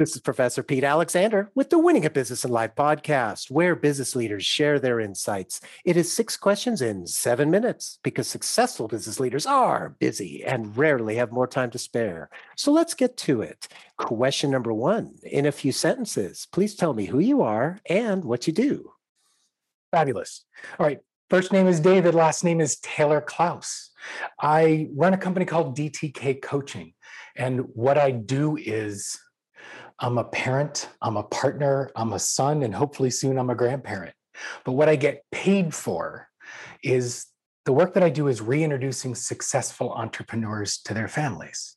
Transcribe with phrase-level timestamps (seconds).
[0.00, 4.16] This is Professor Pete Alexander with the Winning at Business and Life podcast, where business
[4.16, 5.60] leaders share their insights.
[5.84, 11.16] It is six questions in seven minutes because successful business leaders are busy and rarely
[11.16, 12.30] have more time to spare.
[12.56, 13.68] So let's get to it.
[13.98, 18.46] Question number one in a few sentences, please tell me who you are and what
[18.46, 18.92] you do.
[19.90, 20.46] Fabulous.
[20.78, 21.00] All right.
[21.28, 23.90] First name is David, last name is Taylor Klaus.
[24.40, 26.94] I run a company called DTK Coaching.
[27.36, 29.20] And what I do is
[30.00, 34.14] I'm a parent, I'm a partner, I'm a son, and hopefully soon I'm a grandparent.
[34.64, 36.28] But what I get paid for
[36.82, 37.26] is
[37.66, 41.76] the work that I do is reintroducing successful entrepreneurs to their families.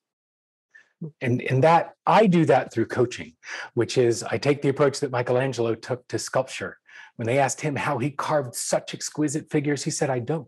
[1.20, 3.34] And, and that I do that through coaching,
[3.74, 6.78] which is I take the approach that Michelangelo took to sculpture.
[7.18, 10.48] When they asked him how he carved such exquisite figures, he said, I don't.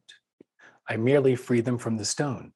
[0.87, 2.53] I merely free them from the stone.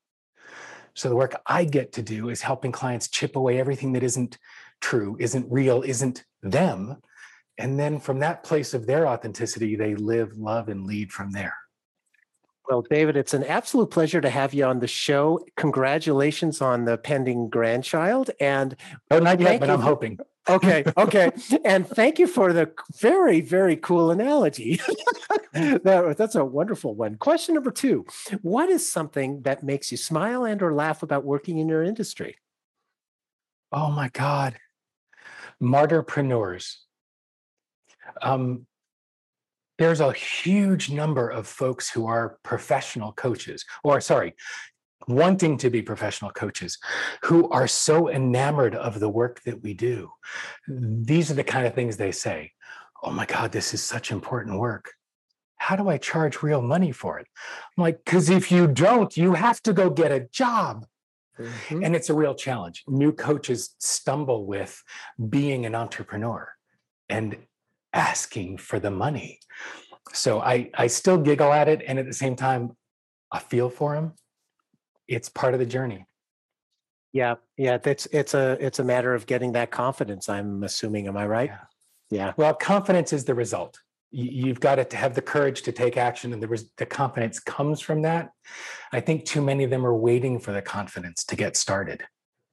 [0.96, 4.38] So the work I get to do is helping clients chip away everything that isn't
[4.82, 6.98] true, isn't real, isn't them.
[7.58, 11.56] And then from that place of their authenticity, they live, love, and lead from there.
[12.70, 15.44] Well, David, it's an absolute pleasure to have you on the show.
[15.58, 18.30] Congratulations on the pending grandchild.
[18.40, 18.76] And
[19.12, 20.20] oh, not yet, but I'm hoping.
[20.48, 21.32] Okay, okay.
[21.64, 24.82] and thank you for the very, very cool analogy.
[25.54, 27.18] that, that's a wonderful one.
[27.18, 28.08] Question number two
[28.42, 32.36] What is something that makes you smile and or laugh about working in your industry?
[33.72, 34.58] Oh my God
[35.62, 36.76] martyrpreneurs.
[38.22, 38.66] Um,
[39.78, 44.36] there's a huge number of folks who are professional coaches, or sorry,
[45.08, 46.78] wanting to be professional coaches
[47.24, 50.12] who are so enamored of the work that we do.
[50.68, 52.52] These are the kind of things they say
[53.02, 54.92] Oh my God, this is such important work.
[55.58, 57.28] How do I charge real money for it?
[57.78, 60.86] I'm like, because if you don't, you have to go get a job.
[61.40, 61.84] Mm-hmm.
[61.84, 62.84] And it's a real challenge.
[62.88, 64.82] New coaches stumble with
[65.30, 66.50] being an entrepreneur
[67.08, 67.38] and
[67.94, 69.40] asking for the money.
[70.14, 71.82] So I, I still giggle at it.
[71.88, 72.76] And at the same time,
[73.32, 74.14] I feel for them.
[75.08, 76.06] It's part of the journey.
[77.14, 77.36] Yeah.
[77.58, 77.78] Yeah.
[77.78, 80.30] That's, it's a, it's a matter of getting that confidence.
[80.30, 81.08] I'm assuming.
[81.08, 81.50] Am I right?
[82.12, 82.18] Yeah.
[82.28, 82.34] yeah.
[82.38, 83.80] Well, confidence is the result
[84.12, 88.02] you've got to have the courage to take action and the, the confidence comes from
[88.02, 88.32] that.
[88.92, 92.04] I think too many of them are waiting for the confidence to get started.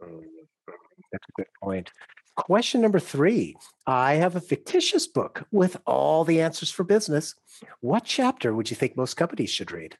[0.00, 1.90] That's a good point.
[2.36, 3.56] Question number three.
[3.86, 7.34] I have a fictitious book with all the answers for business.
[7.80, 9.96] What chapter would you think most companies should read?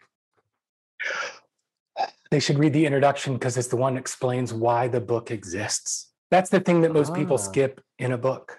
[2.31, 6.11] They should read the introduction because it's the one that explains why the book exists.
[6.31, 7.15] That's the thing that most ah.
[7.15, 8.59] people skip in a book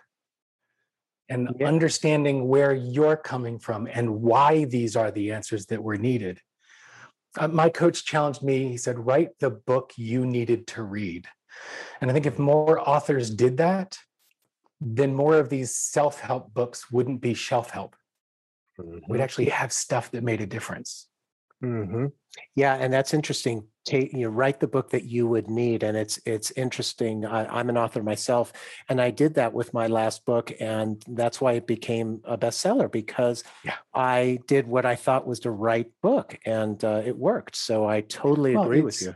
[1.30, 1.68] and yeah.
[1.68, 6.42] understanding where you're coming from and why these are the answers that were needed.
[7.38, 8.70] Uh, my coach challenged me.
[8.70, 11.28] He said, Write the book you needed to read.
[12.02, 13.98] And I think if more authors did that,
[14.80, 17.96] then more of these self help books wouldn't be shelf help.
[18.80, 19.12] Mm-hmm.
[19.12, 21.08] We'd actually have stuff that made a difference.
[21.64, 22.08] Mm-hmm.
[22.56, 23.68] Yeah, and that's interesting.
[23.88, 27.26] Take you know, write the book that you would need, and it's it's interesting.
[27.26, 28.52] I, am an author myself,
[28.90, 32.92] and I did that with my last book, and that's why it became a bestseller
[32.92, 33.76] because yeah.
[33.94, 37.56] I did what I thought was the right book, and uh, it worked.
[37.56, 39.16] So I totally well, agree with you.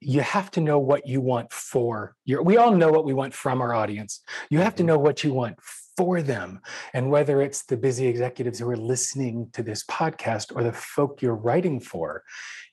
[0.00, 2.42] You have to know what you want for your.
[2.42, 4.20] We all know what we want from our audience.
[4.50, 4.88] You have to mm-hmm.
[4.88, 5.56] know what you want
[5.96, 6.60] for them.
[6.94, 11.22] And whether it's the busy executives who are listening to this podcast or the folk
[11.22, 12.22] you're writing for,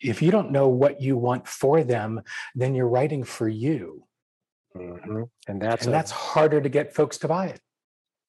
[0.02, 2.22] if you don't know what you want for them,
[2.56, 4.04] then you're writing for you.
[4.76, 5.24] Mm-hmm.
[5.48, 7.62] And that's and a, that's harder to get folks to buy it.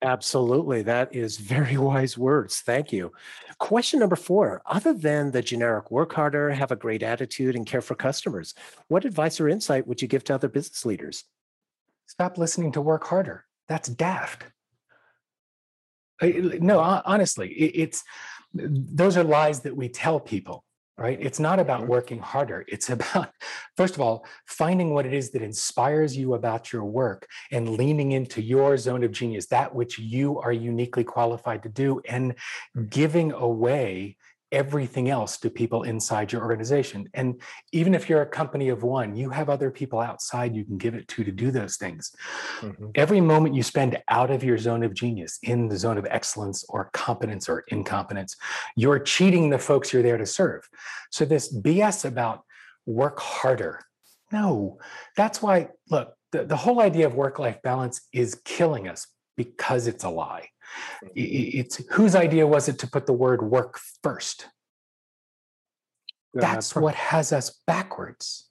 [0.02, 0.82] Absolutely.
[0.82, 2.60] That is very wise words.
[2.60, 3.12] Thank you.
[3.58, 7.82] Question number four Other than the generic work harder, have a great attitude, and care
[7.82, 8.54] for customers,
[8.88, 11.24] what advice or insight would you give to other business leaders?
[12.06, 13.44] Stop listening to work harder.
[13.68, 14.44] That's daft.
[16.22, 18.04] No, honestly, it's
[18.52, 20.64] those are lies that we tell people,
[20.98, 21.18] right?
[21.20, 21.90] It's not about mm-hmm.
[21.90, 22.64] working harder.
[22.68, 23.30] It's about,
[23.76, 28.12] first of all, finding what it is that inspires you about your work and leaning
[28.12, 32.34] into your zone of genius, that which you are uniquely qualified to do, and
[32.88, 34.16] giving away
[34.52, 37.08] everything else to people inside your organization.
[37.14, 37.40] And
[37.72, 40.94] even if you're a company of one, you have other people outside you can give
[40.94, 42.14] it to to do those things.
[42.60, 42.90] Mm-hmm.
[42.94, 46.64] Every moment you spend out of your zone of genius, in the zone of excellence
[46.68, 48.36] or competence or incompetence,
[48.76, 50.68] you're cheating the folks you're there to serve.
[51.10, 52.44] So, this BS about
[52.86, 53.80] work harder,
[54.32, 54.78] no,
[55.16, 59.06] that's why, look, the, the whole idea of work life balance is killing us
[59.36, 60.48] because it's a lie.
[61.14, 64.48] It's whose idea was it to put the word work first?
[66.34, 68.48] That's what has us backwards.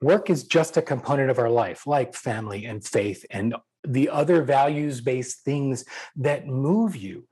[0.00, 3.54] work is just a component of our life, like family and faith and
[3.86, 5.84] the other values based things
[6.16, 7.26] that move you.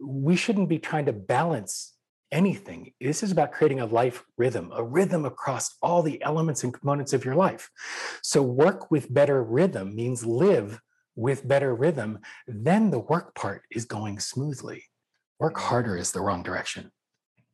[0.00, 1.94] We shouldn't be trying to balance
[2.32, 2.92] anything.
[3.00, 7.12] This is about creating a life rhythm, a rhythm across all the elements and components
[7.12, 7.70] of your life.
[8.22, 10.80] So, work with better rhythm means live
[11.16, 12.18] with better rhythm.
[12.46, 14.84] Then the work part is going smoothly.
[15.38, 15.66] Work mm-hmm.
[15.66, 16.90] harder is the wrong direction.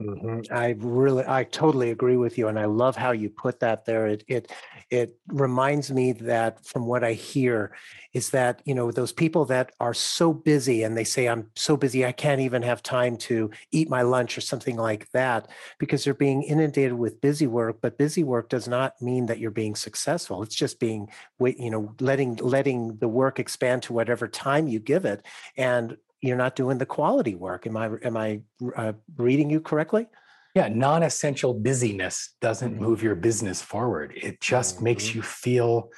[0.03, 0.53] Mm-hmm.
[0.55, 4.07] I really, I totally agree with you, and I love how you put that there.
[4.07, 4.53] It, it,
[4.91, 7.75] it reminds me that from what I hear
[8.13, 11.79] is that you know those people that are so busy and they say I'm so
[11.79, 15.49] busy I can't even have time to eat my lunch or something like that
[15.79, 17.79] because they're being inundated with busy work.
[17.81, 20.43] But busy work does not mean that you're being successful.
[20.43, 21.09] It's just being,
[21.41, 25.25] you know, letting letting the work expand to whatever time you give it,
[25.57, 27.67] and you're not doing the quality work.
[27.67, 28.40] Am I am I
[28.76, 30.06] uh, reading you correctly?
[30.55, 32.82] Yeah, non-essential busyness doesn't mm-hmm.
[32.82, 34.14] move your business forward.
[34.17, 34.84] It just mm-hmm.
[34.84, 35.90] makes you feel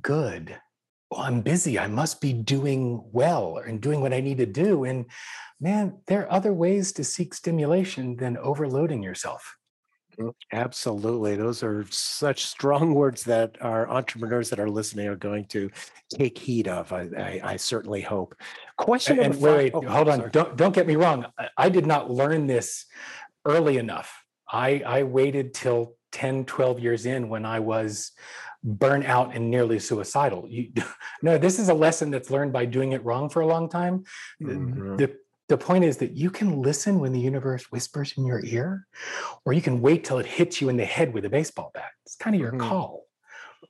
[0.00, 0.58] good.
[1.10, 1.78] Well, I'm busy.
[1.78, 4.84] I must be doing well and doing what I need to do.
[4.84, 5.04] And
[5.60, 9.56] man, there are other ways to seek stimulation than overloading yourself.
[10.18, 11.36] Mm, absolutely.
[11.36, 15.70] Those are such strong words that our entrepreneurs that are listening are going to
[16.10, 16.92] take heed of.
[16.92, 18.34] I, I, I certainly hope.
[18.76, 20.30] Question and, and wait, oh, hold on.
[20.30, 21.26] Don't don't get me wrong.
[21.56, 22.86] I did not learn this
[23.44, 24.24] early enough.
[24.50, 28.12] I I waited till 10, 12 years in when I was
[28.64, 30.46] burnt out and nearly suicidal.
[30.48, 30.72] You,
[31.22, 34.04] no, this is a lesson that's learned by doing it wrong for a long time.
[34.42, 34.96] Mm-hmm.
[34.96, 35.16] The,
[35.52, 38.86] the point is that you can listen when the universe whispers in your ear,
[39.44, 41.90] or you can wait till it hits you in the head with a baseball bat.
[42.06, 42.70] It's kind of your mm-hmm.
[42.70, 43.04] call,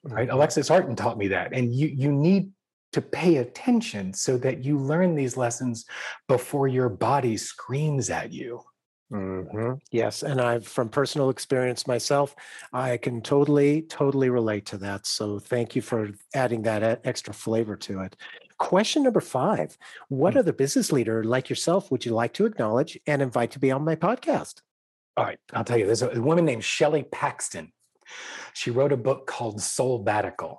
[0.05, 0.29] right?
[0.29, 0.37] Mm-hmm.
[0.37, 2.53] Alexis Artin taught me that, and you you need
[2.93, 5.85] to pay attention so that you learn these lessons
[6.29, 8.63] before your body screams at you.
[9.13, 9.73] Mm-hmm.
[9.91, 12.37] Yes, and I've from personal experience myself,
[12.73, 15.05] I can totally, totally relate to that.
[15.05, 18.15] So thank you for adding that extra flavor to it.
[18.63, 19.77] Question number five
[20.09, 20.39] What mm.
[20.39, 23.85] other business leader like yourself would you like to acknowledge and invite to be on
[23.85, 24.61] my podcast?
[25.17, 25.85] All right, I'll tell you.
[25.85, 27.73] There's a woman named Shelley Paxton.
[28.55, 30.59] She wrote a book called Soulbatical.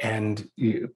[0.00, 0.48] And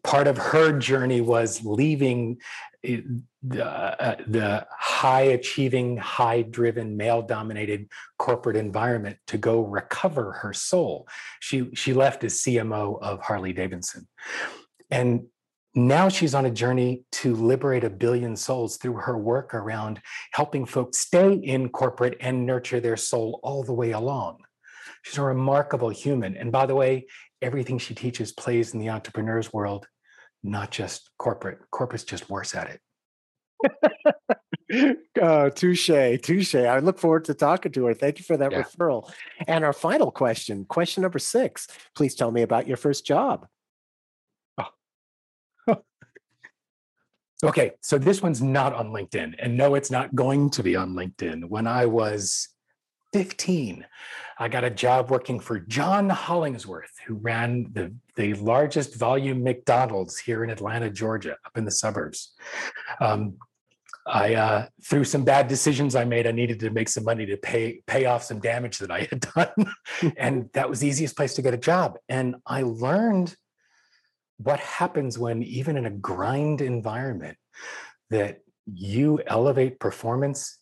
[0.03, 2.39] part of her journey was leaving
[2.85, 3.03] eh,
[3.43, 10.55] the, uh, the high achieving, high driven, male dominated corporate environment to go recover her
[10.55, 11.07] soul.
[11.41, 14.09] She, she left as CMO of Harley Davidson.
[14.91, 15.27] And
[15.75, 20.01] now she's on a journey to liberate a billion souls through her work around
[20.33, 24.39] helping folks stay in corporate and nurture their soul all the way along.
[25.03, 26.37] She's a remarkable human.
[26.37, 27.07] And by the way,
[27.41, 29.87] everything she teaches plays in the entrepreneur's world,
[30.43, 31.59] not just corporate.
[31.71, 32.81] Corporate's just worse at
[34.73, 34.97] it.
[35.23, 36.55] uh, touche, touche.
[36.57, 37.95] I look forward to talking to her.
[37.95, 38.63] Thank you for that yeah.
[38.63, 39.11] referral.
[39.47, 41.69] And our final question, question number six.
[41.95, 43.47] Please tell me about your first job.
[47.43, 49.35] Okay, so this one's not on LinkedIn.
[49.39, 51.49] And no, it's not going to be on LinkedIn.
[51.49, 52.49] When I was
[53.15, 53.87] 15,
[54.39, 60.19] I got a job working for John Hollingsworth, who ran the, the largest volume McDonald's
[60.19, 62.35] here in Atlanta, Georgia, up in the suburbs.
[63.01, 63.39] Um,
[64.07, 67.37] I uh, through some bad decisions I made, I needed to make some money to
[67.37, 69.73] pay pay off some damage that I had done,
[70.17, 71.99] and that was the easiest place to get a job.
[72.09, 73.37] And I learned
[74.43, 77.37] what happens when even in a grind environment
[78.09, 78.41] that
[78.73, 80.59] you elevate performance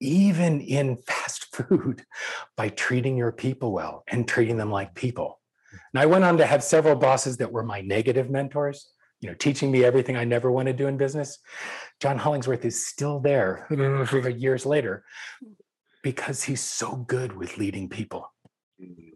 [0.00, 2.04] even in fast food
[2.56, 5.40] by treating your people well and treating them like people?
[5.72, 9.34] And i went on to have several bosses that were my negative mentors you know
[9.34, 11.38] teaching me everything i never want to do in business.
[12.00, 13.66] John hollingsworth is still there
[14.36, 15.04] years later
[16.02, 18.32] because he's so good with leading people.
[18.80, 19.11] Mm.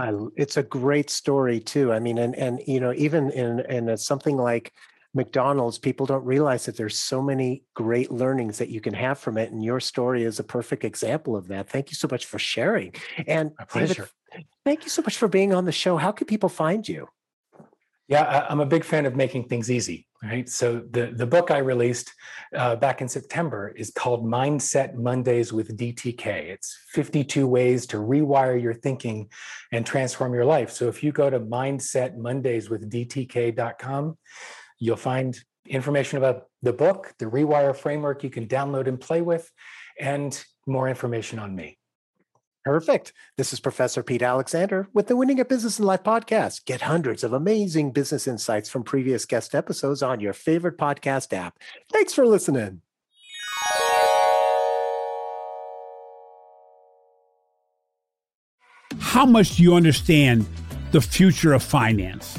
[0.00, 1.92] I, it's a great story too.
[1.92, 4.72] I mean, and and you know, even in in something like
[5.14, 9.36] McDonald's, people don't realize that there's so many great learnings that you can have from
[9.36, 11.68] it, and your story is a perfect example of that.
[11.68, 12.94] Thank you so much for sharing.
[13.26, 14.08] And My pleasure.
[14.32, 15.96] David, thank you so much for being on the show.
[15.96, 17.08] How can people find you?
[18.10, 20.08] Yeah, I'm a big fan of making things easy.
[20.22, 20.46] Right.
[20.50, 22.12] So the the book I released
[22.54, 26.26] uh, back in September is called Mindset Mondays with DTK.
[26.26, 29.30] It's 52 ways to rewire your thinking
[29.72, 30.72] and transform your life.
[30.72, 34.18] So if you go to mindsetmondayswithdtk.com,
[34.78, 39.50] you'll find information about the book, the Rewire framework you can download and play with,
[39.98, 41.78] and more information on me.
[42.64, 43.12] Perfect.
[43.36, 46.64] This is Professor Pete Alexander with the Winning at Business and Life podcast.
[46.66, 51.58] Get hundreds of amazing business insights from previous guest episodes on your favorite podcast app.
[51.90, 52.82] Thanks for listening.
[59.10, 60.46] how much do you understand
[60.92, 62.38] the future of finance?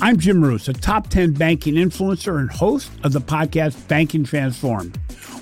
[0.00, 4.98] I'm Jim Marous, a top 10 banking influencer and host of the podcast Banking Transformed,